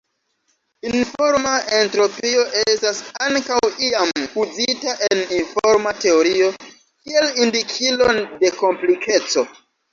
[0.91, 3.59] Informa entropio estas ankaŭ
[3.89, 8.13] iam uzita en informa teorio kiel indikilo
[8.45, 9.49] de komplikeco.